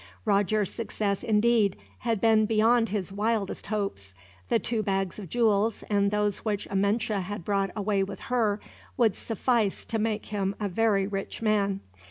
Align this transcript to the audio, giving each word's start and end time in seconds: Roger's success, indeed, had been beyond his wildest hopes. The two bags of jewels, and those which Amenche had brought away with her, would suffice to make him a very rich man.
Roger's 0.25 0.73
success, 0.73 1.21
indeed, 1.21 1.77
had 1.99 2.19
been 2.19 2.47
beyond 2.47 2.89
his 2.89 3.11
wildest 3.11 3.67
hopes. 3.67 4.15
The 4.49 4.57
two 4.57 4.81
bags 4.81 5.19
of 5.19 5.29
jewels, 5.29 5.83
and 5.91 6.09
those 6.09 6.39
which 6.39 6.67
Amenche 6.71 7.13
had 7.21 7.45
brought 7.45 7.69
away 7.75 8.01
with 8.03 8.21
her, 8.21 8.59
would 8.97 9.15
suffice 9.15 9.85
to 9.85 9.99
make 9.99 10.25
him 10.25 10.55
a 10.59 10.67
very 10.67 11.05
rich 11.05 11.43
man. 11.43 11.81